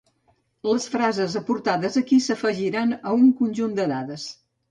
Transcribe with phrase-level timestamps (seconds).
[0.67, 4.27] Les frases aportades aquí s'afegiran a un conjunt de dades